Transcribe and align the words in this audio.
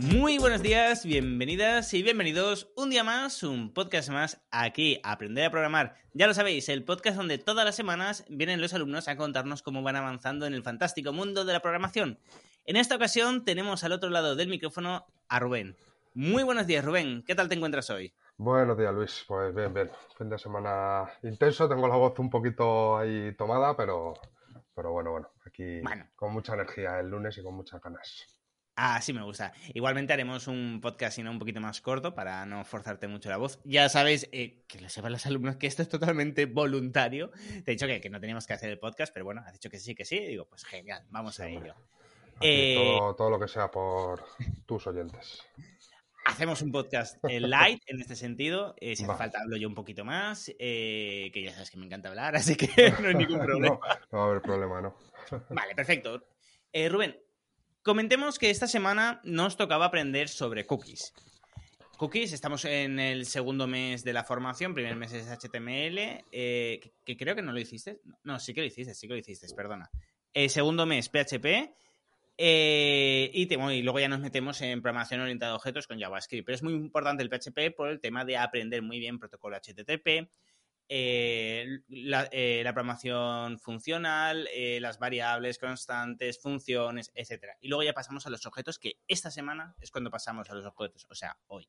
Muy 0.00 0.38
buenos 0.38 0.62
días, 0.62 1.04
bienvenidas 1.04 1.92
y 1.92 2.04
bienvenidos 2.04 2.70
un 2.76 2.88
día 2.88 3.02
más, 3.02 3.42
un 3.42 3.74
podcast 3.74 4.10
más 4.10 4.40
aquí, 4.52 5.00
Aprender 5.02 5.46
a 5.46 5.50
Programar. 5.50 5.96
Ya 6.14 6.28
lo 6.28 6.34
sabéis, 6.34 6.68
el 6.68 6.84
podcast 6.84 7.16
donde 7.16 7.36
todas 7.36 7.64
las 7.64 7.74
semanas 7.74 8.24
vienen 8.28 8.60
los 8.60 8.72
alumnos 8.72 9.08
a 9.08 9.16
contarnos 9.16 9.60
cómo 9.62 9.82
van 9.82 9.96
avanzando 9.96 10.46
en 10.46 10.54
el 10.54 10.62
fantástico 10.62 11.12
mundo 11.12 11.44
de 11.44 11.52
la 11.52 11.58
programación. 11.58 12.20
En 12.64 12.76
esta 12.76 12.94
ocasión 12.94 13.44
tenemos 13.44 13.82
al 13.82 13.90
otro 13.90 14.08
lado 14.08 14.36
del 14.36 14.46
micrófono 14.46 15.04
a 15.28 15.40
Rubén. 15.40 15.76
Muy 16.14 16.44
buenos 16.44 16.68
días, 16.68 16.84
Rubén. 16.84 17.24
¿Qué 17.26 17.34
tal 17.34 17.48
te 17.48 17.56
encuentras 17.56 17.90
hoy? 17.90 18.14
Buenos 18.36 18.78
días, 18.78 18.94
Luis. 18.94 19.24
Pues 19.26 19.52
bien, 19.52 19.74
bien. 19.74 19.90
Fin 20.16 20.30
de 20.30 20.38
semana 20.38 21.10
intenso. 21.24 21.68
Tengo 21.68 21.88
la 21.88 21.96
voz 21.96 22.16
un 22.20 22.30
poquito 22.30 22.96
ahí 22.96 23.34
tomada, 23.34 23.76
pero, 23.76 24.14
pero 24.76 24.92
bueno, 24.92 25.10
bueno. 25.10 25.30
Aquí 25.44 25.80
con 26.14 26.32
mucha 26.32 26.54
energía 26.54 27.00
el 27.00 27.08
lunes 27.08 27.36
y 27.36 27.42
con 27.42 27.56
muchas 27.56 27.82
ganas. 27.82 28.37
Ah, 28.80 29.00
sí 29.02 29.12
me 29.12 29.24
gusta. 29.24 29.52
Igualmente 29.74 30.12
haremos 30.12 30.46
un 30.46 30.78
podcast, 30.80 31.16
sino 31.16 31.32
un 31.32 31.40
poquito 31.40 31.60
más 31.60 31.80
corto, 31.80 32.14
para 32.14 32.46
no 32.46 32.64
forzarte 32.64 33.08
mucho 33.08 33.28
la 33.28 33.36
voz. 33.36 33.58
Ya 33.64 33.88
sabéis, 33.88 34.28
eh, 34.30 34.62
que 34.68 34.80
lo 34.80 34.88
sepan 34.88 35.10
los 35.10 35.26
alumnos, 35.26 35.56
que 35.56 35.66
esto 35.66 35.82
es 35.82 35.88
totalmente 35.88 36.46
voluntario. 36.46 37.32
Te 37.64 37.72
he 37.72 37.74
dicho 37.74 37.88
que, 37.88 38.08
no 38.08 38.20
teníamos 38.20 38.46
que 38.46 38.52
hacer 38.52 38.70
el 38.70 38.78
podcast, 38.78 39.12
pero 39.12 39.24
bueno, 39.24 39.42
has 39.44 39.52
dicho 39.52 39.68
que 39.68 39.80
sí, 39.80 39.96
que 39.96 40.04
sí. 40.04 40.20
Digo, 40.20 40.46
pues 40.48 40.64
genial, 40.64 41.04
vamos 41.10 41.40
a 41.40 41.48
ello. 41.48 41.74
Eh, 42.40 42.96
todo, 43.16 43.30
lo 43.30 43.40
que 43.40 43.48
sea 43.48 43.68
por 43.68 44.24
tus 44.64 44.86
oyentes. 44.86 45.44
Hacemos 46.26 46.62
un 46.62 46.70
podcast 46.70 47.16
eh, 47.28 47.40
light 47.40 47.82
en 47.88 48.00
este 48.00 48.14
sentido. 48.14 48.76
si 48.80 48.92
hace 48.92 49.06
falta, 49.06 49.40
hablo 49.40 49.56
yo 49.56 49.66
un 49.66 49.74
poquito 49.74 50.04
más. 50.04 50.52
que 50.56 51.32
ya 51.34 51.52
sabes 51.52 51.72
que 51.72 51.78
me 51.78 51.86
encanta 51.86 52.10
hablar, 52.10 52.36
así 52.36 52.54
que 52.54 52.68
no 53.02 53.08
hay 53.08 53.14
ningún 53.16 53.40
problema. 53.40 53.74
no, 53.74 53.80
no 54.12 54.18
va 54.18 54.24
a 54.24 54.28
haber 54.28 54.40
problema, 54.40 54.80
¿no? 54.80 54.94
vale, 55.50 55.74
perfecto. 55.74 56.22
Rubén, 56.72 57.16
Comentemos 57.88 58.38
que 58.38 58.50
esta 58.50 58.66
semana 58.66 59.18
nos 59.24 59.56
tocaba 59.56 59.86
aprender 59.86 60.28
sobre 60.28 60.66
cookies. 60.66 61.14
Cookies, 61.96 62.34
estamos 62.34 62.66
en 62.66 63.00
el 63.00 63.24
segundo 63.24 63.66
mes 63.66 64.04
de 64.04 64.12
la 64.12 64.24
formación, 64.24 64.74
primer 64.74 64.94
mes 64.94 65.14
es 65.14 65.26
HTML, 65.26 66.22
eh, 66.30 66.92
que, 67.06 67.16
creo 67.16 67.34
que 67.34 67.40
no 67.40 67.50
lo 67.50 67.58
hiciste. 67.58 68.02
No, 68.24 68.38
sí 68.40 68.52
que 68.52 68.60
lo 68.60 68.66
hiciste, 68.66 68.92
sí 68.92 69.08
que 69.08 69.14
lo 69.14 69.18
hiciste, 69.18 69.46
perdona. 69.54 69.90
Eh, 70.34 70.50
segundo 70.50 70.84
mes 70.84 71.08
PHP. 71.08 71.46
Eh, 72.36 73.30
y, 73.32 73.54
y, 73.54 73.82
luego 73.82 74.00
ya 74.00 74.08
nos 74.08 74.20
metemos 74.20 74.60
en 74.60 74.82
programación 74.82 75.22
orientada 75.22 75.52
a 75.52 75.56
objetos 75.56 75.86
con 75.86 75.98
JavaScript. 75.98 76.44
Pero 76.44 76.56
es 76.56 76.62
muy 76.62 76.74
importante 76.74 77.22
el 77.22 77.30
PHP 77.30 77.74
por 77.74 77.88
el 77.88 78.00
tema 78.00 78.26
de 78.26 78.36
aprender 78.36 78.82
muy 78.82 78.98
bien 78.98 79.18
protocolo 79.18 79.56
HTTP, 79.56 80.28
eh, 80.90 81.80
eh, 81.90 82.62
la, 82.64 82.72
programación 82.72 83.58
funcional, 83.58 84.48
eh, 84.54 84.80
las 84.80 84.98
variables 84.98 85.58
constantes, 85.58 86.40
funciones, 86.40 87.12
etcétera. 87.14 87.56
Y 87.60 87.68
luego 87.68 87.82
ya 87.82 87.92
pasamos 87.92 88.26
a 88.26 88.30
los 88.30 88.46
objetos, 88.46 88.78
que 88.78 88.98
esta 89.06 89.30
semana 89.30 89.74
es 89.80 89.90
cuando 89.90 90.10
pasamos 90.10 90.48
a 90.50 90.54
los 90.54 90.64
objetos, 90.64 91.06
o 91.10 91.14
sea, 91.14 91.36
hoy. 91.46 91.68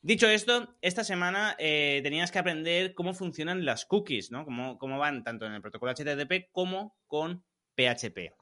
Dicho 0.00 0.28
esto, 0.28 0.76
esta 0.82 1.02
semana 1.02 1.56
tenías 1.58 2.30
que 2.30 2.38
aprender 2.38 2.94
cómo 2.94 3.12
funcionan 3.12 3.64
las 3.64 3.86
cookies, 3.86 4.30
¿no? 4.30 4.44
Cómo, 4.44 4.78
cómo, 4.78 4.98
van 4.98 5.24
tanto 5.24 5.46
en 5.46 5.52
el 5.52 5.62
protocolo 5.62 5.92
HTTP 5.92 6.52
como 6.52 6.96
con 7.08 7.44
PHP. 7.74 8.32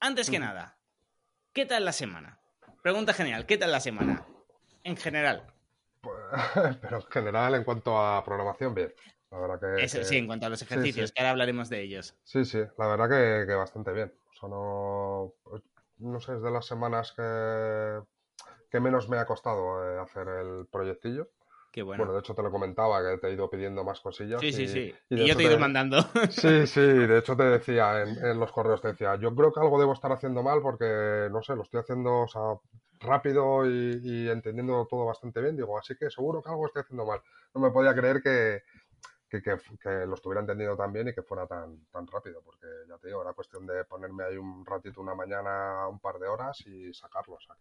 Antes 0.00 0.30
que 0.30 0.38
nada, 0.38 0.78
¿qué 1.52 1.66
tal 1.66 1.84
la 1.84 1.92
semana? 1.92 2.40
Pregunta 2.82 3.12
genial, 3.12 3.44
¿qué 3.44 3.58
tal 3.58 3.72
la 3.72 3.80
semana? 3.80 4.26
En 4.84 4.96
general. 4.96 5.52
Pues, 6.00 6.16
pero 6.80 6.96
en 6.98 7.06
general, 7.10 7.54
en 7.56 7.64
cuanto 7.64 7.98
a 8.00 8.24
programación, 8.24 8.74
bien. 8.74 8.94
La 9.30 9.38
verdad 9.38 9.60
que, 9.60 9.84
Eso, 9.84 10.04
sí, 10.04 10.16
en 10.16 10.26
cuanto 10.26 10.46
a 10.46 10.48
los 10.48 10.62
ejercicios, 10.62 11.12
que 11.12 11.20
ahora 11.20 11.30
hablaremos 11.30 11.68
de 11.68 11.82
ellos. 11.82 12.16
Sí, 12.24 12.44
sí, 12.44 12.58
la 12.78 12.86
verdad 12.86 13.46
que, 13.46 13.54
bastante 13.54 13.92
bien. 13.92 14.12
O 14.30 14.34
sea, 14.38 14.48
no, 14.48 15.34
no 15.98 16.20
sé, 16.20 16.34
es 16.34 16.42
de 16.42 16.50
las 16.50 16.66
semanas 16.66 17.12
que, 17.16 18.00
que 18.70 18.80
menos 18.80 19.08
me 19.08 19.18
ha 19.18 19.26
costado 19.26 19.82
eh, 19.84 19.98
hacer 20.00 20.28
el 20.28 20.66
proyectillo. 20.70 21.28
Qué 21.72 21.82
bueno. 21.82 22.04
bueno. 22.04 22.14
de 22.14 22.20
hecho 22.20 22.34
te 22.34 22.42
lo 22.42 22.50
comentaba, 22.50 23.02
que 23.02 23.18
te 23.18 23.28
he 23.28 23.32
ido 23.32 23.50
pidiendo 23.50 23.84
más 23.84 24.00
cosillas. 24.00 24.40
Sí, 24.40 24.52
sí, 24.52 24.68
sí. 24.68 24.94
Y, 25.10 25.26
yo 25.26 25.36
te 25.36 25.42
he 25.42 25.46
ido 25.46 25.58
mandando. 25.58 25.98
Sí, 26.30 26.66
sí, 26.66 26.80
de 26.80 27.18
hecho 27.18 27.36
te 27.36 27.44
decía 27.44 28.02
en, 28.02 28.40
los 28.40 28.52
correos, 28.52 28.80
te 28.80 28.88
decía, 28.88 29.16
yo 29.16 29.34
creo 29.34 29.52
que 29.52 29.60
algo 29.60 29.78
debo 29.78 29.92
estar 29.92 30.10
haciendo 30.12 30.42
mal 30.42 30.62
porque, 30.62 31.28
no 31.30 31.42
sé, 31.42 31.54
lo 31.54 31.62
estoy 31.62 31.80
haciendo 31.80 32.20
o 32.20 32.28
sea, 32.28 32.40
rápido 33.00 33.68
y, 33.68 34.00
y, 34.02 34.28
entendiendo 34.30 34.86
todo 34.88 35.04
bastante 35.04 35.42
bien. 35.42 35.56
Digo, 35.56 35.78
así 35.78 35.94
que 35.96 36.08
seguro 36.08 36.42
que 36.42 36.48
algo 36.48 36.66
estoy 36.66 36.80
haciendo 36.80 37.04
mal. 37.04 37.20
No 37.54 37.60
me 37.60 37.70
podía 37.70 37.94
creer 37.94 38.22
que, 38.22 38.62
que, 39.28 39.42
que, 39.42 39.56
que, 39.80 40.06
lo 40.06 40.14
estuviera 40.14 40.40
entendiendo 40.40 40.76
tan 40.76 40.92
bien 40.92 41.08
y 41.08 41.14
que 41.14 41.22
fuera 41.22 41.46
tan, 41.46 41.84
tan 41.86 42.06
rápido, 42.06 42.42
porque 42.42 42.66
ya 42.88 42.96
te 42.98 43.08
digo, 43.08 43.22
era 43.22 43.32
cuestión 43.32 43.66
de 43.66 43.84
ponerme 43.84 44.24
ahí 44.24 44.36
un 44.36 44.64
ratito 44.64 45.00
una 45.00 45.14
mañana, 45.14 45.88
un 45.88 45.98
par 45.98 46.18
de 46.18 46.28
horas 46.28 46.60
y 46.66 46.92
sacarlo, 46.92 47.34
o 47.34 47.40
sea 47.40 47.56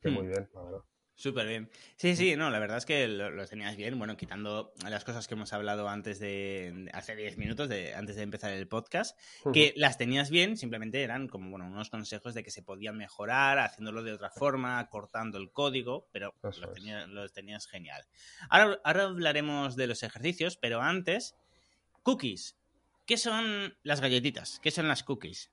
que, 0.00 0.10
muy 0.10 0.26
hmm. 0.26 0.30
bien, 0.30 0.50
la 0.54 0.62
verdad. 0.62 0.82
Súper 1.14 1.46
bien. 1.46 1.70
Sí, 1.96 2.16
sí, 2.16 2.36
no, 2.36 2.50
la 2.50 2.58
verdad 2.58 2.78
es 2.78 2.86
que 2.86 3.06
lo, 3.06 3.46
tenías 3.46 3.76
bien. 3.76 3.98
Bueno, 3.98 4.16
quitando 4.16 4.72
las 4.88 5.04
cosas 5.04 5.28
que 5.28 5.34
hemos 5.34 5.52
hablado 5.52 5.88
antes 5.88 6.18
de, 6.18 6.90
hace 6.92 7.14
10 7.14 7.36
minutos, 7.38 7.68
de, 7.68 7.94
antes 7.94 8.16
de 8.16 8.22
empezar 8.22 8.52
el 8.52 8.66
podcast, 8.66 9.16
que 9.52 9.72
las 9.76 9.98
tenías 9.98 10.30
bien, 10.30 10.56
simplemente 10.56 11.02
eran 11.02 11.28
como, 11.28 11.50
bueno, 11.50 11.66
unos 11.66 11.90
consejos 11.90 12.34
de 12.34 12.42
que 12.42 12.50
se 12.50 12.62
podía 12.62 12.92
mejorar, 12.92 13.58
haciéndolo 13.58 14.02
de 14.02 14.12
otra 14.12 14.30
forma, 14.30 14.88
cortando 14.88 15.38
el 15.38 15.52
código, 15.52 16.08
pero 16.12 16.34
los 16.42 17.32
tenías, 17.32 17.66
genial. 17.66 18.04
Ahora, 18.48 18.80
ahora 18.82 19.04
hablaremos 19.04 19.76
de 19.76 19.86
los 19.86 20.02
ejercicios, 20.02 20.56
pero 20.56 20.80
antes, 20.80 21.36
cookies. 22.02 22.56
¿Qué 23.06 23.16
son 23.16 23.76
las 23.82 24.00
galletitas? 24.00 24.58
¿Qué 24.60 24.70
son 24.70 24.88
las 24.88 25.02
cookies? 25.02 25.52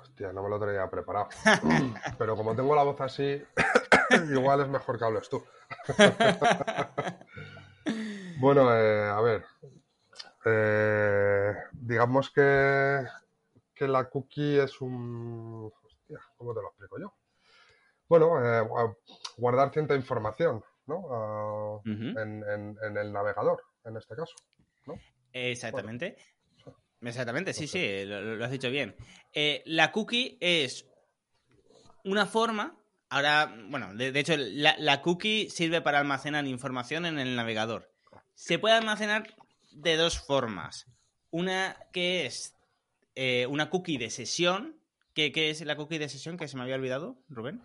Hostia, 0.00 0.32
no 0.32 0.42
me 0.42 0.48
lo 0.48 0.58
tenía 0.58 0.88
preparado. 0.90 1.28
Pero 2.18 2.36
como 2.36 2.54
tengo 2.56 2.74
la 2.74 2.82
voz 2.82 3.00
así, 3.00 3.40
igual 4.30 4.60
es 4.60 4.68
mejor 4.68 4.98
que 4.98 5.04
hables 5.04 5.28
tú. 5.28 5.44
bueno, 8.40 8.74
eh, 8.74 9.08
a 9.08 9.20
ver. 9.20 9.44
Eh, 10.44 11.52
digamos 11.72 12.30
que, 12.30 13.04
que 13.74 13.88
la 13.88 14.08
cookie 14.08 14.58
es 14.58 14.80
un... 14.80 15.70
Hostia, 15.82 16.20
¿cómo 16.36 16.54
te 16.54 16.62
lo 16.62 16.68
explico 16.68 16.98
yo? 16.98 17.14
Bueno, 18.08 18.42
eh, 18.42 18.66
guardar 19.36 19.70
cierta 19.72 19.94
información, 19.94 20.64
¿no? 20.86 21.06
Ah, 21.10 21.80
en, 21.84 22.96
el 22.96 23.12
navegador, 23.12 23.62
en 23.84 23.98
este 23.98 24.16
caso, 24.16 24.34
¿no? 24.86 24.94
Exactamente. 25.32 26.16
Exactamente, 27.02 27.52
sí, 27.52 27.68
sí, 27.68 28.06
lo, 28.06 28.42
has 28.42 28.50
dicho 28.50 28.70
bien. 28.70 28.96
La 29.66 29.92
cookie 29.92 30.38
es 30.40 30.88
una 32.04 32.24
forma 32.24 32.78
Ahora, 33.10 33.54
bueno, 33.68 33.94
de, 33.94 34.12
de 34.12 34.20
hecho, 34.20 34.34
la, 34.36 34.76
la 34.78 35.00
cookie 35.00 35.48
sirve 35.50 35.80
para 35.80 35.98
almacenar 35.98 36.46
información 36.46 37.06
en 37.06 37.18
el 37.18 37.36
navegador. 37.36 37.90
Se 38.34 38.58
puede 38.58 38.76
almacenar 38.76 39.34
de 39.72 39.96
dos 39.96 40.18
formas. 40.18 40.86
Una 41.30 41.76
que 41.92 42.26
es 42.26 42.54
eh, 43.14 43.46
una 43.46 43.70
cookie 43.70 43.98
de 43.98 44.10
sesión. 44.10 44.76
¿Qué, 45.14 45.32
qué 45.32 45.50
es 45.50 45.60
la 45.62 45.74
cookie 45.76 45.98
de 45.98 46.08
sesión 46.08 46.36
que 46.36 46.46
se 46.46 46.56
me 46.56 46.62
había 46.62 46.76
olvidado, 46.76 47.16
Rubén? 47.28 47.60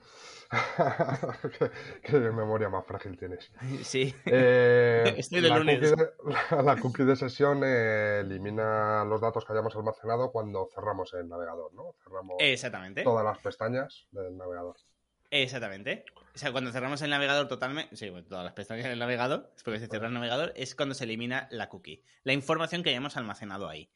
qué, 1.60 1.70
qué 2.04 2.20
memoria 2.20 2.70
más 2.70 2.86
frágil 2.86 3.18
tienes. 3.18 3.52
Sí. 3.84 4.16
Eh, 4.26 5.14
Estoy 5.18 5.42
de 5.42 5.50
la, 5.50 5.60
lunes. 5.60 5.80
Cookie 5.80 6.04
de, 6.04 6.12
la, 6.56 6.62
la 6.64 6.76
cookie 6.78 7.04
de 7.04 7.16
sesión 7.16 7.62
eh, 7.64 8.22
elimina 8.22 9.06
los 9.06 9.22
datos 9.22 9.46
que 9.46 9.54
hayamos 9.54 9.76
almacenado 9.76 10.32
cuando 10.32 10.70
cerramos 10.74 11.14
el 11.14 11.30
navegador, 11.30 11.74
¿no? 11.74 11.94
Cerramos 12.04 12.38
Exactamente. 12.40 13.04
todas 13.04 13.24
las 13.24 13.38
pestañas 13.38 14.08
del 14.12 14.36
navegador. 14.36 14.78
Exactamente. 15.36 16.06
O 16.36 16.38
sea, 16.38 16.52
cuando 16.52 16.72
cerramos 16.72 17.02
el 17.02 17.10
navegador 17.10 17.48
totalmente, 17.48 17.96
sí, 17.96 18.08
bueno, 18.12 18.28
todas 18.28 18.44
las 18.44 18.54
pestañas 18.54 18.86
del 18.86 19.00
navegador, 19.00 19.52
es 19.58 19.64
porque 19.64 19.80
se 19.80 19.88
cierra 19.88 20.06
el 20.08 20.14
navegador, 20.14 20.54
es 20.56 20.76
cuando 20.76 20.94
se 20.94 21.06
elimina 21.06 21.48
la 21.50 21.70
cookie, 21.70 22.04
la 22.24 22.34
información 22.34 22.84
que 22.84 22.92
hayamos 22.92 23.18
almacenado 23.18 23.68
ahí. 23.68 23.90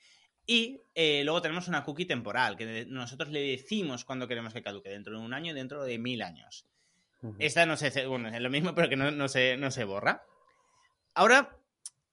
Y 0.48 0.82
eh, 0.96 1.22
luego 1.24 1.44
tenemos 1.44 1.68
una 1.68 1.84
cookie 1.84 2.06
temporal, 2.06 2.58
que 2.58 2.88
nosotros 2.88 3.30
le 3.30 3.42
decimos 3.42 4.04
cuando 4.04 4.28
queremos 4.28 4.52
que 4.52 4.64
caduque, 4.64 4.90
dentro 4.90 5.20
de 5.20 5.24
un 5.24 5.32
año 5.32 5.52
y 5.52 5.56
dentro 5.56 5.84
de 5.84 6.00
mil 6.00 6.24
años. 6.24 6.66
Esta 7.38 7.68
no 7.68 7.78
se, 7.78 8.08
bueno, 8.08 8.30
es 8.30 8.42
lo 8.42 8.50
mismo, 8.50 8.74
pero 8.74 8.90
que 8.90 8.96
no, 8.96 9.12
no 9.12 9.28
se, 9.28 9.58
no 9.58 9.70
se 9.70 9.84
borra. 9.84 10.26
Ahora, 11.14 11.56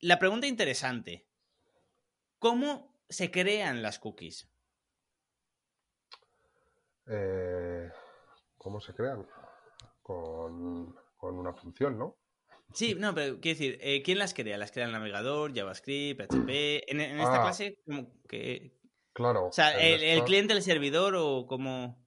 la 0.01 0.19
pregunta 0.19 0.47
interesante. 0.47 1.25
¿Cómo 2.39 2.95
se 3.09 3.31
crean 3.31 3.81
las 3.81 3.99
cookies? 3.99 4.49
Eh, 7.07 7.91
¿Cómo 8.65 8.81
se 8.81 8.95
crean? 8.95 9.27
Con, 10.03 10.97
con 11.19 11.39
una 11.39 11.53
función, 11.53 11.99
¿no? 11.99 12.17
Sí, 12.73 12.95
no, 12.95 13.15
pero 13.15 13.39
quiero 13.39 13.59
decir, 13.59 13.79
eh, 13.83 14.03
¿quién 14.03 14.19
las 14.19 14.33
crea? 14.33 14.57
¿Las 14.57 14.73
crea 14.73 14.87
el 14.87 14.93
navegador, 14.93 15.55
JavaScript, 15.55 16.19
PHP? 16.23 16.51
En, 16.91 16.99
en 17.03 17.21
esta 17.21 17.41
Ah. 17.41 17.43
clase, 17.43 17.79
como 17.85 18.11
que... 18.27 18.73
Claro. 19.13 19.49
O 19.49 19.53
sea, 19.53 19.79
el, 19.79 20.25
cliente, 20.25 20.55
el 20.55 20.63
servidor 20.63 21.15
o 21.15 21.47
como... 21.47 22.03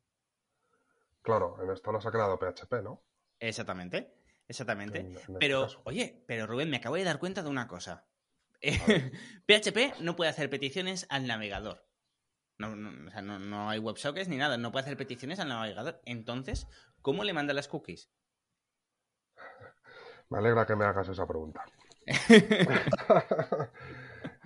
Claro, 1.21 1.57
en 1.63 1.69
esto 1.69 1.91
nos 1.91 2.03
ha 2.07 2.11
creado 2.11 2.39
PHP, 2.39 2.81
¿no? 2.83 3.03
Exactamente, 3.39 4.11
exactamente. 4.47 4.99
En- 5.01 5.05
en 5.11 5.15
este 5.17 5.33
Pero, 5.33 5.67
oye, 5.85 6.23
pero 6.27 6.47
Rubén, 6.47 6.71
me 6.71 6.77
acabo 6.77 6.95
de 6.95 7.03
dar 7.03 7.19
cuenta 7.19 7.43
de 7.43 7.49
una 7.49 7.67
cosa. 7.67 8.07
PHP 8.59 9.77
no 10.01 10.15
puede 10.15 10.31
hacer 10.31 10.49
peticiones 10.49 11.05
al 11.09 11.27
navegador. 11.27 11.86
No, 12.57 12.75
no, 12.75 13.07
o 13.07 13.11
sea, 13.11 13.21
no, 13.21 13.37
no 13.39 13.69
hay 13.69 13.79
WebSockets 13.79 14.29
ni 14.29 14.37
nada, 14.37 14.57
no 14.57 14.71
puede 14.71 14.85
hacer 14.85 14.97
peticiones 14.97 15.39
al 15.39 15.49
navegador. 15.49 16.01
Entonces, 16.05 16.67
¿cómo 17.01 17.23
le 17.23 17.33
manda 17.33 17.53
las 17.53 17.67
cookies? 17.67 18.09
Me 20.29 20.39
alegra 20.39 20.65
que 20.65 20.75
me 20.75 20.85
hagas 20.85 21.07
esa 21.09 21.25
pregunta. 21.25 21.63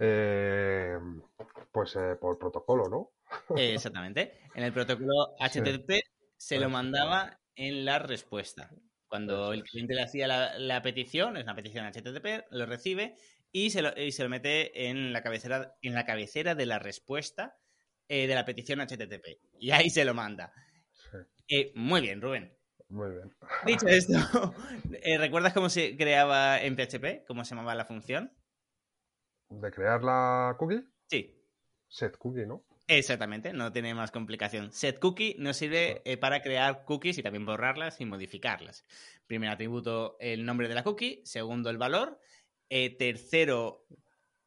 Eh, 0.04 0.98
pues 1.72 1.96
eh, 1.96 2.16
por 2.19 2.40
protocolo, 2.40 2.90
¿no? 2.90 3.12
Eh, 3.56 3.75
Exactamente. 3.75 4.40
En 4.56 4.63
el 4.63 4.74
protocolo 4.74 5.36
HTTP 5.40 6.02
se 6.36 6.60
lo 6.60 6.69
mandaba 6.69 7.40
en 7.56 7.86
la 7.86 8.00
respuesta. 8.00 8.72
Cuando 9.08 9.54
el 9.54 9.63
cliente 9.63 9.94
le 9.94 10.02
hacía 10.02 10.28
la, 10.28 10.58
la 10.58 10.81
petición, 10.81 11.38
es 11.38 11.44
una 11.44 11.56
petición 11.56 11.86
HTTP, 11.86 12.48
lo 12.50 12.66
recibe 12.66 13.16
y 13.52 13.69
se 13.69 13.84
lo, 13.84 13.96
y 13.96 14.12
se 14.12 14.24
lo 14.24 14.30
mete 14.30 14.90
en 14.90 15.13
la 15.13 15.22
cabecera, 15.22 15.75
en 15.84 15.94
la 15.94 16.06
cabecera 16.06 16.56
de 16.56 16.66
la 16.66 16.80
respuesta 16.80 17.61
eh, 18.13 18.28
de 18.28 18.36
la 18.36 18.44
petición 18.44 18.80
HTTP. 18.81 19.40
Y 19.58 19.72
ahí 19.72 19.90
se 19.90 20.04
lo 20.04 20.13
manda. 20.13 20.52
Sí, 20.92 21.18
Eh, 21.48 21.72
muy 21.75 22.02
bien, 22.02 22.22
Rubén. 22.22 22.54
muy 22.90 23.10
bien. 23.12 23.34
Dicho 23.66 23.88
esto, 23.88 24.13
eh, 25.02 25.18
¿recuerdas 25.18 25.54
cómo 25.54 25.69
se 25.69 25.96
creaba 25.96 26.62
en 26.62 26.75
PHP? 26.75 27.25
¿Cómo 27.25 27.46
se 27.46 27.56
llamaba 27.56 27.74
la 27.74 27.86
función? 27.86 28.34
De 29.50 29.72
crear 29.72 30.04
la 30.04 30.56
cookie, 30.60 30.84
Sí, 31.10 31.34
set 31.88 32.18
cookie, 32.18 32.46
¿no? 32.46 32.66
Exactamente, 32.88 33.54
no 33.54 33.72
tiene 33.72 33.94
más 33.94 34.12
complicación. 34.12 34.74
Set 34.74 35.00
cookie 35.00 35.36
nos 35.40 35.56
sirve 35.56 36.02
eh, 36.04 36.18
para 36.18 36.42
crear 36.42 36.84
cookies 36.84 37.18
y 37.18 37.24
también 37.24 37.46
borrarlas 37.46 38.02
y 38.02 38.06
modificarlas. 38.06 38.84
Primer 39.28 39.50
atributo, 39.50 40.18
el 40.19 40.44
nombre 40.46 40.68
de 40.68 40.75
la 40.75 40.84
cookie. 40.84 41.22
Segundo, 41.24 41.69
el 41.69 41.78
valor. 41.78 42.19
Eh, 42.69 42.98
tercero, 42.98 43.86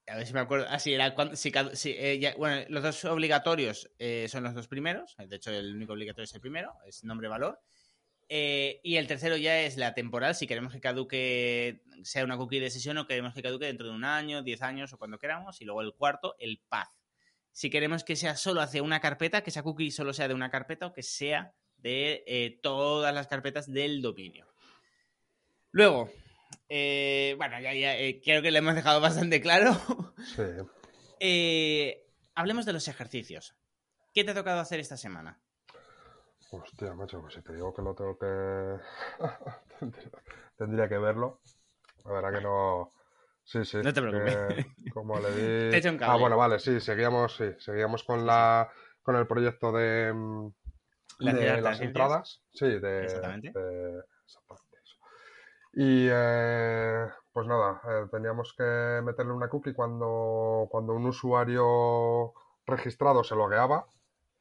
a 0.06 0.16
ver 0.16 0.26
si 0.26 0.32
me 0.34 0.40
acuerdo. 0.40 0.66
Así 0.68 0.92
era. 0.92 1.14
cuando- 1.14 1.36
si 1.36 1.50
eh, 1.54 2.34
bueno, 2.36 2.64
los 2.68 2.82
dos 2.82 3.04
obligatorios 3.06 3.90
eh, 3.98 4.26
son 4.28 4.44
los 4.44 4.54
dos 4.54 4.68
primeros. 4.68 5.14
De 5.16 5.36
hecho, 5.36 5.50
el 5.50 5.74
único 5.74 5.92
obligatorio 5.94 6.24
es 6.24 6.34
el 6.34 6.40
primero, 6.40 6.74
es 6.86 7.04
nombre-valor. 7.04 7.60
Eh, 8.28 8.80
y 8.82 8.96
el 8.96 9.06
tercero 9.06 9.36
ya 9.36 9.60
es 9.60 9.76
la 9.76 9.92
temporal, 9.94 10.34
si 10.34 10.46
queremos 10.46 10.72
que 10.72 10.80
caduque, 10.80 11.82
sea 12.02 12.24
una 12.24 12.38
cookie 12.38 12.58
de 12.58 12.70
sesión 12.70 12.96
o 12.98 13.06
queremos 13.06 13.34
que 13.34 13.42
caduque 13.42 13.66
dentro 13.66 13.86
de 13.86 13.92
un 13.92 14.04
año, 14.04 14.42
10 14.42 14.62
años 14.62 14.92
o 14.92 14.98
cuando 14.98 15.18
queramos. 15.18 15.60
Y 15.60 15.64
luego 15.64 15.82
el 15.82 15.92
cuarto, 15.94 16.34
el 16.38 16.60
path. 16.68 16.88
Si 17.52 17.70
queremos 17.70 18.02
que 18.02 18.16
sea 18.16 18.36
solo 18.36 18.60
hacia 18.62 18.82
una 18.82 19.00
carpeta, 19.00 19.42
que 19.42 19.50
esa 19.50 19.62
cookie 19.62 19.90
solo 19.90 20.12
sea 20.12 20.26
de 20.28 20.34
una 20.34 20.50
carpeta 20.50 20.86
o 20.86 20.92
que 20.92 21.02
sea 21.02 21.54
de 21.76 22.58
todas 22.62 23.14
las 23.14 23.26
carpetas 23.26 23.70
del 23.70 24.00
dominio. 24.00 24.46
Luego, 25.70 26.10
eh, 26.68 27.34
bueno, 27.36 27.60
ya, 27.60 27.74
ya 27.74 27.96
eh, 27.98 28.20
creo 28.24 28.42
que 28.42 28.50
lo 28.50 28.58
hemos 28.58 28.74
dejado 28.74 29.00
bastante 29.00 29.40
claro. 29.40 29.72
Sí. 30.36 30.42
Eh, 31.20 32.06
hablemos 32.34 32.64
de 32.66 32.72
los 32.72 32.88
ejercicios. 32.88 33.54
¿Qué 34.12 34.24
te 34.24 34.30
ha 34.30 34.34
tocado 34.34 34.60
hacer 34.60 34.80
esta 34.80 34.96
semana? 34.96 35.40
Hostia, 36.50 36.94
macho, 36.94 37.20
pues 37.20 37.34
si 37.34 37.42
te 37.42 37.52
digo 37.52 37.74
que 37.74 37.82
lo 37.82 37.94
tengo 37.94 38.16
que... 38.18 38.78
tendría, 40.56 40.88
que 40.88 40.98
verlo. 40.98 41.40
La 42.04 42.12
verdad 42.12 42.32
que 42.38 42.44
no... 42.44 42.92
Sí, 43.42 43.64
sí. 43.64 43.78
No 43.78 43.92
te 43.92 44.00
que 44.00 44.08
preocupes. 44.08 44.66
como 44.92 45.18
le 45.18 45.30
di... 45.34 45.70
Te 45.70 45.76
echo 45.78 45.90
un 45.90 46.02
Ah, 46.02 46.16
bueno, 46.16 46.36
vale, 46.36 46.58
sí, 46.58 46.80
seguíamos, 46.80 47.36
sí, 47.36 47.46
seguíamos 47.58 48.04
con 48.04 48.24
la... 48.24 48.70
con 49.02 49.16
el 49.16 49.26
proyecto 49.26 49.72
de... 49.72 50.12
mm, 50.12 50.48
Las 51.18 51.34
de 51.34 51.60
las 51.60 51.80
entradas. 51.80 52.42
Sí, 52.52 52.66
de... 52.66 53.04
Exactamente. 53.04 53.52
de-. 53.52 54.02
Y 55.76 56.06
eh, 56.08 57.06
pues 57.32 57.46
nada, 57.48 57.80
eh, 57.88 58.06
teníamos 58.10 58.54
que 58.56 59.00
meterle 59.02 59.32
una 59.32 59.48
cookie 59.48 59.74
cuando, 59.74 60.68
cuando 60.70 60.92
un 60.92 61.06
usuario 61.06 62.32
registrado 62.64 63.24
se 63.24 63.34
logueaba. 63.34 63.86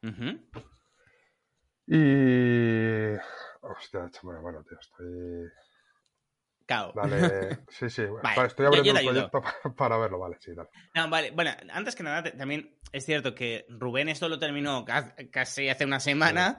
Ujú. 0.02 0.38
Y. 1.86 3.16
Hostia, 3.62 4.08
chaval, 4.10 4.40
bueno, 4.42 4.62
tío, 4.62 4.78
estoy. 4.78 5.50
Cao. 6.66 6.92
Dale. 6.94 7.64
Sí, 7.68 7.90
sí, 7.90 8.06
Vale, 8.06 8.46
estoy 8.46 8.66
abriendo 8.66 8.92
yo 8.92 8.98
el 8.98 9.04
proyecto 9.04 9.40
para, 9.40 9.74
para 9.76 9.98
verlo, 9.98 10.20
vale, 10.20 10.36
sí, 10.38 10.54
dale. 10.54 10.68
No, 10.94 11.10
vale, 11.10 11.32
bueno, 11.32 11.50
antes 11.72 11.96
que 11.96 12.04
nada, 12.04 12.22
también 12.22 12.78
es 12.94 13.04
cierto 13.04 13.34
que 13.34 13.66
Rubén 13.68 14.08
esto 14.08 14.28
lo 14.28 14.38
terminó 14.38 14.84
ca- 14.84 15.14
casi 15.30 15.68
hace 15.68 15.84
una 15.84 16.00
semana, 16.00 16.56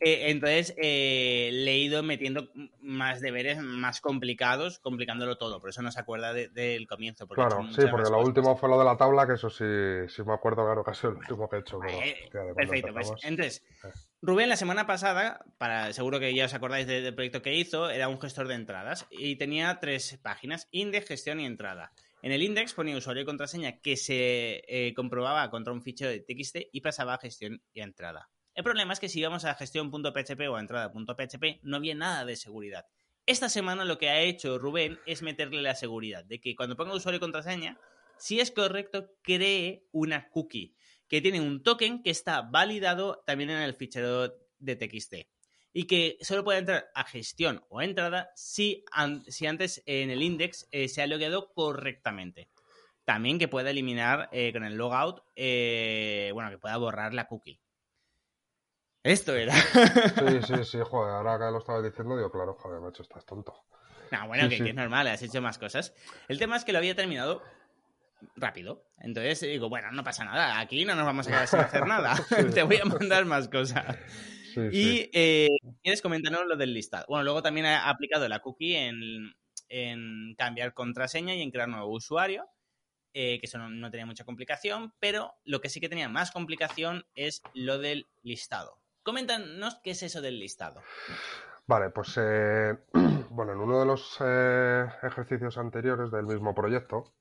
eh, 0.00 0.30
entonces 0.30 0.74
eh, 0.76 1.50
le 1.52 1.72
he 1.72 1.78
ido 1.78 2.02
metiendo 2.02 2.50
más 2.80 3.20
deberes 3.20 3.58
más 3.60 4.00
complicados, 4.00 4.78
complicándolo 4.78 5.38
todo, 5.38 5.60
por 5.60 5.70
eso 5.70 5.82
no 5.82 5.90
se 5.90 6.00
acuerda 6.00 6.32
de- 6.32 6.48
del 6.48 6.86
comienzo. 6.86 7.24
ha 7.24 7.26
hecho 7.26 7.34
Claro, 7.34 7.72
sí, 7.72 7.82
porque 7.90 8.10
lo 8.10 8.20
último 8.20 8.56
fue 8.56 8.68
lo 8.68 8.78
de 8.78 8.84
la 8.84 8.96
tabla, 8.96 9.26
que 9.26 9.32
eso 9.34 9.50
sí, 9.50 9.64
sí 10.14 10.22
me 10.22 10.34
acuerdo, 10.34 10.64
claro, 10.64 10.84
que 10.84 10.94
sido 10.94 11.10
el 11.10 11.16
último 11.18 11.48
que 11.48 11.56
he 11.56 11.60
hecho. 11.60 11.78
Pero, 11.80 11.90
de 11.98 12.28
cuando 12.30 12.54
Perfecto, 12.54 12.92
pues 12.92 13.10
entonces, 13.22 13.62
Eh. 13.84 13.88
Rubén 14.20 14.48
la 14.48 14.56
semana 14.56 14.86
pasada, 14.86 15.40
para 15.58 15.92
seguro 15.92 16.18
que 16.20 16.34
ya 16.34 16.44
os 16.46 16.54
acordáis 16.54 16.86
de- 16.86 17.00
del 17.00 17.14
proyecto 17.14 17.40
que 17.40 17.54
hizo, 17.54 17.88
era 17.88 18.08
un 18.08 18.20
gestor 18.20 18.48
de 18.48 18.54
entradas 18.54 19.06
y 19.10 19.36
tenía 19.36 19.78
tres 19.80 20.18
páginas, 20.22 20.68
index, 20.70 21.06
gestión 21.08 21.40
y 21.40 21.46
entrada. 21.46 21.92
En 22.22 22.32
el 22.32 22.42
index 22.42 22.74
ponía 22.74 22.96
usuario 22.96 23.22
y 23.22 23.26
contraseña 23.26 23.80
que 23.80 23.96
se 23.96 24.64
eh, 24.66 24.92
comprobaba 24.94 25.50
contra 25.50 25.72
un 25.72 25.82
fichero 25.82 26.10
de 26.10 26.20
TXT 26.20 26.56
y 26.72 26.80
pasaba 26.80 27.14
a 27.14 27.18
gestión 27.18 27.62
y 27.72 27.80
a 27.80 27.84
entrada. 27.84 28.28
El 28.54 28.64
problema 28.64 28.92
es 28.92 28.98
que 28.98 29.08
si 29.08 29.20
íbamos 29.20 29.44
a 29.44 29.54
gestión.php 29.54 30.48
o 30.48 30.56
a 30.56 30.60
entrada.php 30.60 31.60
no 31.62 31.76
había 31.76 31.94
nada 31.94 32.24
de 32.24 32.34
seguridad. 32.34 32.86
Esta 33.24 33.48
semana 33.48 33.84
lo 33.84 33.98
que 33.98 34.08
ha 34.08 34.20
hecho 34.20 34.58
Rubén 34.58 34.98
es 35.06 35.22
meterle 35.22 35.62
la 35.62 35.76
seguridad 35.76 36.24
de 36.24 36.40
que 36.40 36.56
cuando 36.56 36.76
ponga 36.76 36.94
usuario 36.94 37.18
y 37.18 37.20
contraseña, 37.20 37.78
si 38.16 38.40
es 38.40 38.50
correcto, 38.50 39.12
cree 39.22 39.84
una 39.92 40.28
cookie 40.30 40.74
que 41.06 41.20
tiene 41.20 41.40
un 41.40 41.62
token 41.62 42.02
que 42.02 42.10
está 42.10 42.42
validado 42.42 43.22
también 43.26 43.50
en 43.50 43.62
el 43.62 43.74
fichero 43.74 44.34
de 44.58 44.76
TXT 44.76 45.14
y 45.72 45.86
que 45.86 46.16
solo 46.20 46.44
puede 46.44 46.58
entrar 46.60 46.90
a 46.94 47.04
gestión 47.04 47.64
o 47.68 47.80
entrada 47.82 48.30
si, 48.34 48.84
an- 48.92 49.24
si 49.28 49.46
antes 49.46 49.82
en 49.86 50.10
el 50.10 50.22
index 50.22 50.68
eh, 50.72 50.88
se 50.88 51.02
ha 51.02 51.06
logueado 51.06 51.52
correctamente. 51.52 52.48
También 53.04 53.38
que 53.38 53.48
pueda 53.48 53.70
eliminar 53.70 54.28
eh, 54.32 54.52
con 54.52 54.64
el 54.64 54.74
logout, 54.76 55.22
eh, 55.36 56.30
bueno, 56.34 56.50
que 56.50 56.58
pueda 56.58 56.76
borrar 56.76 57.14
la 57.14 57.26
cookie. 57.26 57.60
Esto 59.02 59.34
era. 59.34 59.54
Sí, 59.54 60.42
sí, 60.46 60.64
sí, 60.64 60.78
joder, 60.84 61.14
ahora 61.14 61.38
que 61.38 61.50
lo 61.52 61.58
estabas 61.58 61.84
diciendo, 61.84 62.16
digo, 62.16 62.30
claro, 62.30 62.54
joder, 62.54 62.80
macho, 62.80 63.02
estás 63.02 63.24
tonto. 63.24 63.64
No, 64.10 64.26
bueno, 64.26 64.44
Sí, 64.44 64.50
que, 64.50 64.56
sí. 64.58 64.64
que 64.64 64.70
es 64.70 64.74
normal, 64.76 65.06
has 65.06 65.22
hecho 65.22 65.40
más 65.40 65.58
cosas. 65.58 65.94
El 66.28 66.38
tema 66.38 66.56
es 66.56 66.64
que 66.64 66.72
lo 66.72 66.78
había 66.78 66.94
terminado 66.94 67.42
rápido. 68.36 68.84
Entonces 68.98 69.40
digo, 69.40 69.68
bueno, 69.68 69.90
no 69.92 70.02
pasa 70.02 70.24
nada, 70.24 70.58
aquí 70.58 70.84
no 70.84 70.94
nos 70.94 71.06
vamos 71.06 71.26
a 71.28 71.30
quedar 71.30 71.46
sin 71.48 71.60
hacer 71.60 71.86
nada. 71.86 72.14
Te 72.54 72.62
voy 72.62 72.76
a 72.76 72.84
mandar 72.84 73.24
más 73.24 73.48
cosas. 73.48 73.96
Y 74.56 75.10
eh, 75.12 75.48
quieres 75.82 76.02
comentarnos 76.02 76.46
lo 76.46 76.56
del 76.56 76.74
listado. 76.74 77.06
Bueno, 77.08 77.24
luego 77.24 77.42
también 77.42 77.66
ha 77.66 77.88
aplicado 77.88 78.28
la 78.28 78.40
cookie 78.40 78.76
en, 78.76 80.34
cambiar 80.36 80.74
contraseña 80.74 81.34
y 81.34 81.42
en 81.42 81.50
crear 81.50 81.68
nuevo 81.68 81.88
usuario. 81.88 82.46
Eh, 83.14 83.40
que 83.40 83.46
eso 83.46 83.58
no, 83.58 83.90
tenía 83.90 84.06
mucha 84.06 84.24
complicación, 84.24 84.92
pero 85.00 85.32
lo 85.44 85.60
que 85.60 85.70
sí 85.70 85.80
que 85.80 85.88
tenía 85.88 86.08
más 86.08 86.30
complicación 86.30 87.06
es 87.14 87.42
lo 87.54 87.78
del 87.78 88.06
listado. 88.22 88.78
Coméntanos 89.02 89.80
qué 89.82 89.90
es 89.90 90.02
eso 90.02 90.20
del 90.20 90.38
listado. 90.38 90.82
Vale, 91.66 91.90
pues 91.90 92.14
eh, 92.20 92.76
bueno, 93.30 93.52
en 93.52 93.58
uno 93.58 93.80
de 93.80 93.86
los 93.86 94.20
ejercicios 94.20 95.58
anteriores 95.58 96.10
del 96.10 96.26
mismo 96.26 96.54
proyecto 96.54 97.14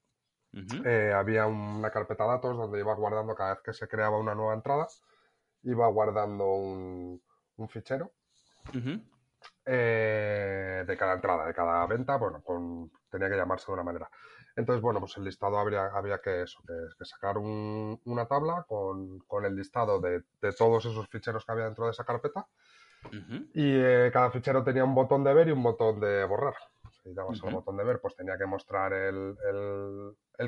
había 1.15 1.45
una 1.45 1.91
carpeta 1.91 2.25
datos 2.25 2.57
donde 2.57 2.79
ibas 2.79 2.97
guardando 2.97 3.35
cada 3.35 3.55
vez 3.55 3.63
que 3.63 3.73
se 3.73 3.87
creaba 3.87 4.17
una 4.17 4.33
nueva 4.35 4.55
entrada 4.55 4.87
iba 5.67 5.87
guardando 5.87 6.45
un, 6.45 7.21
fichero 7.69 8.11
eh, 9.65 10.83
de 10.87 10.97
cada 10.97 11.13
entrada, 11.13 11.45
de 11.45 11.53
cada 11.53 11.85
venta, 11.87 12.17
bueno, 12.17 12.41
con, 12.41 12.91
tenía 13.09 13.29
que 13.29 13.35
llamarse 13.35 13.65
de 13.67 13.73
una 13.73 13.83
manera. 13.83 14.09
Entonces, 14.55 14.81
bueno, 14.81 14.99
pues 14.99 15.15
el 15.17 15.23
listado 15.23 15.59
habría, 15.59 15.87
había 15.93 16.19
que, 16.19 16.43
eso, 16.43 16.59
que, 16.65 17.05
sacar 17.05 17.37
una 17.37 18.25
tabla 18.27 18.65
con, 18.67 19.45
el 19.45 19.55
listado 19.55 19.99
de, 19.99 20.23
todos 20.57 20.85
esos 20.85 21.07
ficheros 21.09 21.45
que 21.45 21.51
había 21.51 21.65
dentro 21.65 21.85
de 21.85 21.91
esa 21.91 22.05
carpeta. 22.05 22.47
Y 23.53 23.75
eh, 23.75 24.09
cada 24.11 24.31
fichero 24.31 24.63
tenía 24.63 24.83
un 24.83 24.95
botón 24.95 25.23
de 25.23 25.33
ver 25.33 25.47
y 25.47 25.51
un 25.51 25.61
botón 25.61 25.99
de 25.99 26.25
borrar. 26.25 26.55
Si 27.03 27.13
dabas 27.13 27.39
el 27.43 27.53
botón 27.53 27.77
de 27.77 27.83
ver, 27.83 28.01
pues 28.01 28.15
tenía 28.15 28.37
que 28.37 28.45
mostrar 28.45 28.93
el, 28.93 29.37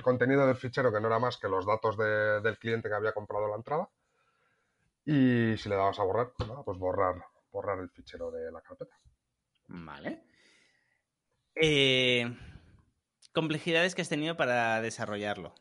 contenido 0.01 0.47
del 0.47 0.55
fichero, 0.55 0.91
que 0.91 0.99
no 0.99 1.07
era 1.07 1.19
más 1.19 1.37
que 1.37 1.47
los 1.47 1.65
datos 1.65 1.95
del 1.97 2.57
cliente 2.57 2.89
que 2.89 2.95
había 2.95 3.13
comprado 3.13 3.47
la 3.47 3.55
entrada. 3.57 3.89
Y 5.11 5.57
si 5.57 5.67
le 5.69 5.75
dabas 5.75 5.97
a 5.99 6.03
borrar, 6.03 6.33
pues 6.63 6.77
borrar, 6.77 7.15
borrar 7.51 7.79
el 7.79 7.89
fichero 7.89 8.29
de 8.29 8.51
la 8.51 8.61
carpeta. 8.61 8.95
Vale. 9.65 10.21
Eh, 11.55 12.31
complejidades 13.33 13.95
que 13.95 14.03
has 14.03 14.09
tenido 14.09 14.37
para 14.37 14.79
desarrollarlo. 14.81 15.55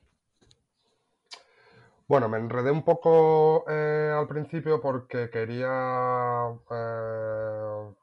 Bueno, 2.09 2.28
me 2.28 2.37
enredé 2.37 2.71
un 2.71 2.83
poco 2.83 3.64
eh, 3.71 4.12
al 4.14 4.28
principio 4.28 4.83
porque 4.83 5.31
quería 5.31 6.50
eh, 6.71 7.95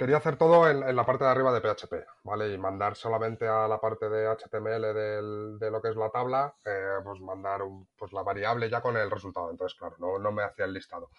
quería 0.00 0.16
hacer 0.16 0.36
todo 0.36 0.66
en, 0.70 0.96
la 0.96 1.04
parte 1.04 1.24
de 1.24 1.30
arriba 1.30 1.52
de 1.52 1.60
PHP, 1.60 1.92
¿vale? 2.24 2.54
Y 2.54 2.56
mandar 2.56 2.96
solamente 2.96 3.46
a 3.46 3.68
la 3.68 3.78
parte 3.78 4.08
de 4.08 4.26
HTML 4.34 5.60
de 5.60 5.70
lo 5.70 5.82
que 5.82 5.90
es 5.90 5.96
la 5.96 6.08
tabla, 6.08 6.54
eh, 6.64 7.00
pues 7.04 7.20
mandar 7.20 7.60
pues 7.98 8.10
la 8.14 8.22
variable 8.22 8.70
ya 8.70 8.80
con 8.80 8.96
el 8.96 9.10
resultado. 9.10 9.50
Entonces, 9.50 9.78
claro, 9.78 9.96
no, 9.98 10.32
me 10.32 10.42
hacía 10.42 10.64
el 10.64 10.72
listado. 10.72 11.10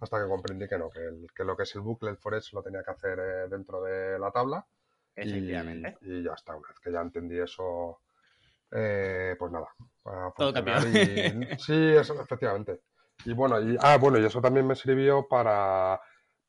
Hasta 0.00 0.22
que 0.22 0.26
comprendí 0.26 0.66
que 0.66 0.78
no, 0.78 0.88
que, 0.88 1.44
lo 1.44 1.54
que 1.54 1.64
es 1.64 1.74
el 1.74 1.82
bucle, 1.82 2.08
el 2.08 2.16
for 2.16 2.40
lo 2.52 2.62
tenía 2.62 2.82
que 2.82 2.90
hacer 2.90 3.18
eh, 3.18 3.48
dentro 3.50 3.82
de 3.82 4.18
la 4.18 4.30
tabla. 4.30 4.66
Efectivamente. 5.14 5.98
Y, 6.00 6.22
ya 6.22 6.32
está, 6.32 6.56
una 6.56 6.68
vez 6.68 6.80
que 6.80 6.92
ya 6.92 7.02
entendí 7.02 7.38
eso, 7.38 8.00
eh, 8.70 9.36
pues 9.38 9.52
nada. 9.52 9.68
Todo 10.34 10.54
cambió. 10.54 10.80
sí, 11.58 11.92
eso, 11.94 12.18
efectivamente. 12.18 12.80
Y 13.26 13.34
bueno, 13.34 13.60
y, 13.60 13.76
ah, 13.82 13.98
bueno, 13.98 14.18
y 14.18 14.24
eso 14.24 14.40
también 14.40 14.66
me 14.66 14.76
sirvió 14.76 15.28
para 15.28 16.00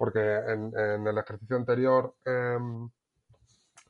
porque 0.01 0.19
en, 0.19 1.05
el 1.05 1.15
ejercicio 1.19 1.55
anterior 1.55 2.15
em, 2.25 2.89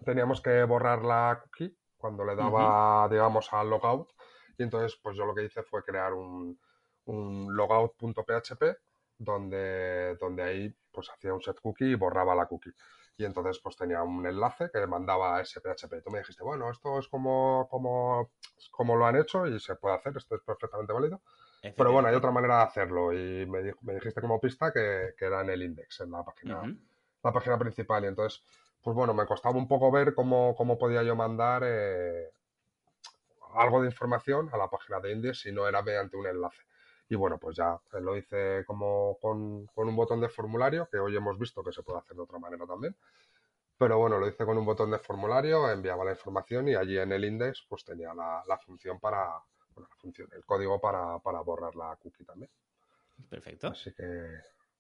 teníamos 0.04 0.42
que 0.42 0.62
borrar 0.66 1.06
la 1.06 1.40
cookie 1.42 1.74
cuando 1.96 2.26
le 2.26 2.36
daba, 2.36 3.08
digamos, 3.10 3.48
al 3.54 3.70
logout. 3.70 4.10
Y 4.58 4.64
entonces, 4.64 5.00
pues 5.02 5.16
yo 5.16 5.26
lo 5.26 5.34
que 5.34 5.46
hice 5.46 5.64
fue 5.64 5.86
crear 5.86 6.12
un, 6.12 6.60
logout.php 7.08 8.62
donde, 9.18 10.18
donde 10.20 10.44
ahí 10.44 10.76
pues 10.92 11.10
hacía 11.12 11.34
un 11.34 11.42
set 11.42 11.62
cookie 11.62 11.92
y 11.92 11.96
borraba 11.96 12.36
la 12.36 12.46
cookie. 12.46 12.74
Y 13.16 13.24
entonces 13.24 13.62
pues 13.64 13.78
tenía 13.78 14.04
un 14.04 14.28
enlace 14.28 14.70
que 14.70 14.86
mandaba 14.86 15.38
a 15.38 15.42
ese 15.44 15.62
PHP. 15.62 16.04
Tú 16.04 16.12
me 16.12 16.20
dijiste, 16.20 16.44
bueno, 16.44 16.70
esto 16.70 17.00
es 17.00 17.08
como, 17.08 17.70
como, 17.72 18.32
como 18.70 18.98
lo 18.98 19.06
han 19.06 19.16
hecho 19.16 19.48
y 19.48 19.58
se 19.62 19.76
puede 19.76 19.96
hacer, 19.96 20.18
esto 20.18 20.36
es 20.36 20.42
perfectamente 20.42 20.92
válido. 20.92 21.22
Pero 21.62 21.92
bueno, 21.92 22.08
hay 22.08 22.16
otra 22.16 22.32
manera 22.32 22.58
de 22.58 22.64
hacerlo 22.64 23.14
y 23.14 23.46
me, 23.46 23.62
dijiste 23.94 24.20
como 24.20 24.42
pista 24.42 24.74
que, 24.74 25.14
era 25.20 25.42
en 25.42 25.52
el 25.52 25.62
index, 25.62 26.00
en 26.02 26.12
la 26.12 26.24
página, 26.24 26.62
la 27.24 27.32
página 27.32 27.58
principal. 27.60 28.04
Y 28.04 28.08
entonces, 28.08 28.44
pues 28.82 28.96
bueno, 28.96 29.14
me 29.14 29.28
costaba 29.28 29.56
un 29.58 29.68
poco 29.68 29.92
ver 29.92 30.16
cómo, 30.16 30.56
podía 30.80 31.04
yo 31.04 31.16
mandar 31.16 31.62
eh, 31.64 32.32
algo 33.54 33.82
de 33.82 33.90
información 33.90 34.50
a 34.52 34.58
la 34.58 34.70
página 34.70 35.00
de 35.00 35.12
index 35.12 35.42
si 35.42 35.52
no 35.52 35.68
era 35.68 35.84
mediante 35.84 36.18
un 36.18 36.26
enlace. 36.26 36.64
Y 37.10 37.16
bueno, 37.16 37.38
pues 37.38 37.58
ya 37.58 37.80
lo 38.00 38.18
hice 38.18 38.64
como 38.66 39.18
con, 39.22 39.70
un 39.76 39.96
botón 39.96 40.20
de 40.20 40.30
formulario, 40.30 40.88
que 40.90 40.98
hoy 40.98 41.16
hemos 41.16 41.38
visto 41.38 41.64
que 41.64 41.74
se 41.74 41.84
puede 41.84 42.00
hacer 42.00 42.16
de 42.16 42.24
otra 42.24 42.40
manera 42.40 42.66
también. 42.66 42.96
Pero 43.78 44.00
bueno, 44.00 44.18
lo 44.18 44.28
hice 44.28 44.46
con 44.46 44.58
un 44.58 44.66
botón 44.66 44.90
de 44.90 44.98
formulario, 44.98 45.70
enviaba 45.70 46.06
la 46.06 46.12
información 46.12 46.70
y 46.70 46.76
allí 46.76 46.98
en 46.98 47.12
el 47.12 47.26
index 47.26 47.66
pues 47.70 47.84
tenía 47.84 48.14
la 48.16 48.58
función 48.64 49.00
para, 49.00 49.44
la 49.78 49.88
función, 49.98 50.30
el 50.36 50.44
código 50.46 50.80
para, 50.80 51.18
borrar 51.18 51.76
la 51.76 51.96
cookie 51.98 52.24
también. 52.24 52.52
Perfecto. 53.30 53.68
Así 53.68 53.94
que 53.94 54.04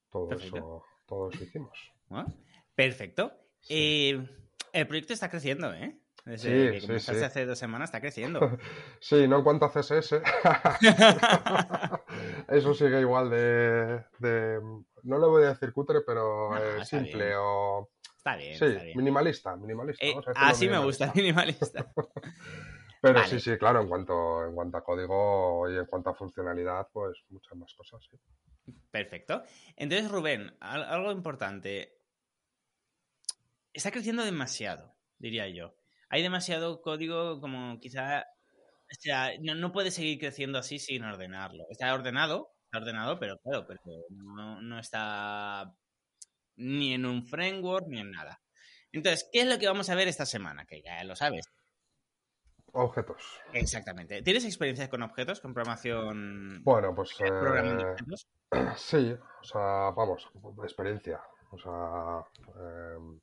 todo 0.10 0.32
eso, 0.34 0.84
todo 1.06 1.30
eso 1.30 1.44
hicimos. 1.44 1.78
perfecto. 2.76 3.32
Eh, 3.70 4.28
el 4.74 4.88
proyecto 4.88 5.14
está 5.14 5.30
creciendo, 5.30 5.74
¿eh? 5.74 5.98
Desde 6.26 6.80
sí, 6.80 6.88
que 6.88 7.00
sí, 7.00 7.24
hace 7.24 7.46
dos 7.46 7.58
semanas 7.58 7.90
está 7.90 8.00
creciendo. 8.00 8.40
sí, 9.00 9.28
no 9.28 9.38
en 9.38 9.44
cuanto 9.44 9.66
a 9.66 9.72
CSS. 9.72 10.22
Eso 12.48 12.74
sigue 12.76 13.02
igual 13.02 13.32
de, 13.32 14.04
No 15.04 15.20
le 15.20 15.28
voy 15.28 15.44
a 15.46 15.50
decir 15.50 15.74
cutre, 15.74 16.02
pero 16.02 16.56
eh, 16.58 16.86
simple 16.86 17.34
o. 17.36 17.90
Está 18.18 18.36
bien. 18.36 18.56
Sí, 18.56 18.66
minimalista, 18.96 19.56
minimalista. 19.56 20.06
Eh, 20.06 20.16
así 20.36 20.70
me 20.70 20.78
gusta, 20.78 21.12
minimalista. 21.16 21.92
Pero 23.02 23.26
sí, 23.26 23.40
sí, 23.40 23.58
claro, 23.58 23.82
en 23.82 23.90
cuanto, 23.90 24.46
en 24.46 24.54
cuanto 24.54 24.78
a 24.78 24.84
código 24.84 25.68
y 25.70 25.76
en 25.76 25.86
cuanto 25.88 26.12
a 26.12 26.16
funcionalidad, 26.16 26.88
pues 26.94 27.18
muchas 27.30 27.58
más 27.58 27.74
cosas, 27.74 28.00
sí. 28.10 28.18
Perfecto. 28.92 29.44
Entonces, 29.76 30.12
Rubén, 30.12 30.56
algo 30.60 31.12
importante. 31.12 31.98
Está 33.74 33.90
creciendo 33.90 34.24
demasiado, 34.24 34.94
diría 35.18 35.48
yo. 35.50 35.76
Hay 36.10 36.22
demasiado 36.22 36.82
código 36.82 37.40
como 37.42 37.80
quizá... 37.80 38.22
O 38.22 38.94
sea, 39.00 39.32
no, 39.40 39.72
puede 39.72 39.90
seguir 39.90 40.20
creciendo 40.20 40.60
así 40.60 40.78
sin 40.78 41.04
ordenarlo. 41.04 41.66
Está 41.70 41.94
ordenado, 41.94 42.54
está 42.66 42.80
ordenado, 42.80 43.18
pero 43.20 43.40
claro, 43.40 43.66
pero 43.66 43.80
no, 44.10 44.62
no 44.62 44.80
está 44.80 45.74
ni 46.58 46.94
en 46.94 47.06
un 47.06 47.26
framework 47.26 47.88
ni 47.88 48.02
en 48.02 48.12
nada. 48.12 48.42
Entonces, 48.92 49.30
¿qué 49.32 49.42
es 49.42 49.48
lo 49.48 49.58
que 49.58 49.68
vamos 49.68 49.90
a 49.90 49.96
ver 49.96 50.10
esta 50.10 50.26
semana? 50.26 50.66
Que 50.66 50.82
ya 50.82 51.02
lo 51.06 51.16
sabes. 51.16 51.46
Objetos. 52.74 53.42
Exactamente. 53.54 54.22
¿Tienes 54.22 54.46
experiencias 54.46 54.88
con 54.88 55.02
objetos, 55.02 55.42
con 55.42 55.54
programación? 55.54 56.64
Bueno, 56.64 56.96
pues. 56.96 57.18
Eh, 57.20 57.96
sí, 58.78 59.14
o 59.14 59.44
sea, 59.44 59.92
vamos, 59.92 60.30
experiencia. 60.64 61.22
O 61.52 61.58
sea. 61.58 62.24
Em, 62.96 63.20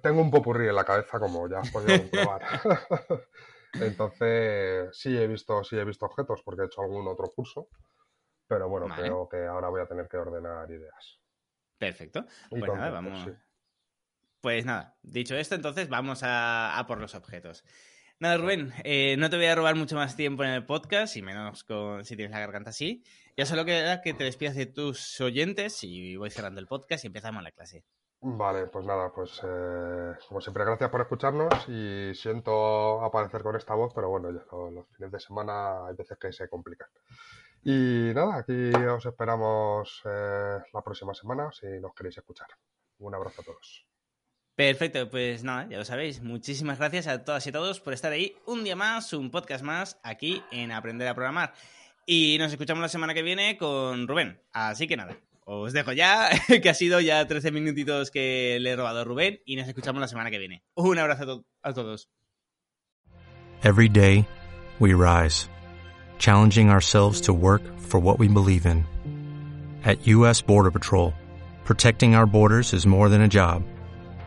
tengo 0.00 0.20
un 0.22 0.30
popurrí 0.30 0.68
en 0.68 0.76
la 0.76 0.84
cabeza, 0.84 1.18
como 1.18 1.48
ya 1.48 1.58
has 1.58 1.70
podido 1.70 1.98
comprobar. 1.98 2.42
Entonces, 3.74 4.96
sí 4.96 5.16
he 5.16 5.26
visto, 5.26 5.64
sí 5.64 5.76
he 5.76 5.84
visto 5.84 6.06
objetos 6.06 6.42
porque 6.44 6.62
he 6.62 6.66
hecho 6.66 6.82
algún 6.82 7.08
otro 7.08 7.28
curso. 7.34 7.68
Pero 8.46 8.68
bueno, 8.68 8.86
creo 8.94 9.28
que 9.28 9.44
ahora 9.44 9.68
voy 9.68 9.80
a 9.80 9.86
tener 9.86 10.06
que 10.06 10.18
ordenar 10.18 10.70
ideas. 10.70 11.18
Perfecto. 11.78 12.26
pues 12.50 12.62
nada, 12.72 12.90
vamos. 12.90 13.28
Pues 14.40 14.64
nada, 14.64 14.96
dicho 15.02 15.34
esto, 15.34 15.56
entonces 15.56 15.88
vamos 15.88 16.20
a 16.22 16.84
por 16.86 17.00
los 17.00 17.16
objetos. 17.16 17.64
Nada, 18.20 18.36
Rubén, 18.38 18.72
eh, 18.84 19.16
no 19.18 19.28
te 19.28 19.36
voy 19.36 19.46
a 19.46 19.54
robar 19.54 19.74
mucho 19.74 19.96
más 19.96 20.16
tiempo 20.16 20.44
en 20.44 20.50
el 20.50 20.64
podcast, 20.64 21.16
y 21.16 21.22
menos 21.22 21.64
con, 21.64 22.04
si 22.04 22.16
tienes 22.16 22.32
la 22.32 22.40
garganta 22.40 22.70
así. 22.70 23.02
Ya 23.36 23.44
solo 23.44 23.64
queda 23.64 24.00
que 24.02 24.14
te 24.14 24.24
despidas 24.24 24.54
de 24.54 24.66
tus 24.66 25.20
oyentes 25.20 25.82
y 25.82 26.16
voy 26.16 26.30
cerrando 26.30 26.60
el 26.60 26.68
podcast 26.68 27.02
y 27.04 27.08
empezamos 27.08 27.42
la 27.42 27.50
clase. 27.50 27.84
Vale, 28.20 28.68
pues 28.68 28.86
nada, 28.86 29.12
pues 29.12 29.40
eh, 29.44 30.12
como 30.28 30.40
siempre, 30.40 30.64
gracias 30.64 30.88
por 30.88 31.02
escucharnos 31.02 31.68
y 31.68 32.14
siento 32.14 33.04
aparecer 33.04 33.42
con 33.42 33.56
esta 33.56 33.74
voz, 33.74 33.92
pero 33.94 34.08
bueno, 34.08 34.30
ya 34.30 34.44
los, 34.70 34.86
fines 34.96 35.12
de 35.12 35.20
semana 35.20 35.86
hay 35.86 35.94
veces 35.94 36.16
que 36.16 36.32
se 36.32 36.48
complican. 36.48 36.88
Y 37.64 38.12
nada, 38.14 38.38
aquí 38.38 38.72
os 38.74 39.04
esperamos 39.04 40.02
eh, 40.06 40.58
la 40.72 40.82
próxima 40.82 41.12
semana 41.12 41.50
si 41.52 41.66
nos 41.80 41.92
queréis 41.94 42.16
escuchar. 42.16 42.48
Un 43.00 43.14
abrazo 43.14 43.42
a 43.42 43.44
todos. 43.44 43.86
Perfecto, 44.56 45.10
pues 45.10 45.42
nada, 45.42 45.66
ya 45.68 45.78
lo 45.78 45.84
sabéis. 45.84 46.22
Muchísimas 46.22 46.78
gracias 46.78 47.08
a 47.08 47.24
todas 47.24 47.44
y 47.46 47.52
todos 47.52 47.80
por 47.80 47.92
estar 47.92 48.12
ahí 48.12 48.36
un 48.46 48.62
día 48.62 48.76
más, 48.76 49.12
un 49.12 49.30
podcast 49.30 49.64
más 49.64 49.98
aquí 50.04 50.42
en 50.52 50.70
Aprender 50.70 51.08
a 51.08 51.14
Programar. 51.14 51.54
Y 52.06 52.36
nos 52.38 52.52
escuchamos 52.52 52.80
la 52.80 52.88
semana 52.88 53.14
que 53.14 53.22
viene 53.22 53.56
con 53.56 54.06
Rubén. 54.06 54.40
Así 54.52 54.86
que 54.86 54.96
nada, 54.96 55.16
os 55.44 55.72
dejo 55.72 55.92
ya, 55.92 56.30
que 56.62 56.68
ha 56.70 56.74
sido 56.74 57.00
ya 57.00 57.26
13 57.26 57.50
minutitos 57.50 58.10
que 58.12 58.58
le 58.60 58.70
he 58.70 58.76
robado 58.76 59.00
a 59.00 59.04
Rubén 59.04 59.40
y 59.44 59.56
nos 59.56 59.66
escuchamos 59.66 60.00
la 60.00 60.08
semana 60.08 60.30
que 60.30 60.38
viene. 60.38 60.62
Un 60.74 60.98
abrazo 60.98 61.44
a, 61.62 61.68
a 61.68 61.72
todos. 61.72 62.08
Every 63.64 63.88
day 63.88 64.26
we 64.78 64.92
rise, 64.92 65.48
challenging 66.18 66.68
ourselves 66.70 67.22
to 67.22 67.32
work 67.32 67.62
for 67.78 67.98
what 67.98 68.18
we 68.18 68.28
believe 68.28 68.66
in. 68.66 68.84
At 69.84 70.06
U.S. 70.06 70.42
Border 70.42 70.70
Patrol, 70.70 71.12
protecting 71.64 72.14
our 72.14 72.26
borders 72.26 72.72
is 72.72 72.86
more 72.86 73.08
than 73.08 73.22
a 73.22 73.28
job, 73.28 73.62